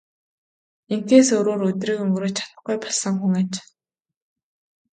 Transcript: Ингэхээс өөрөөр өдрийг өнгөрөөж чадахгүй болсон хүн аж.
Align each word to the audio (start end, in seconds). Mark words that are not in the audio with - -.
Ингэхээс 0.93 1.29
өөрөөр 1.35 1.61
өдрийг 1.69 1.99
өнгөрөөж 2.03 2.33
чадахгүй 2.37 2.75
болсон 2.81 3.13
хүн 3.21 3.33
аж. 3.41 3.51